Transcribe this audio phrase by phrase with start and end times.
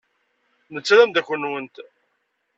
[0.73, 1.75] Netta d ameddakel-nwent.